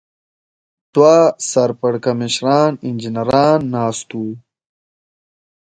دوه 0.95 1.15
سر 1.49 1.69
پړکمشران 1.79 2.71
انجنیران 2.87 3.59
ناست 3.73 4.09
و. 4.19 4.23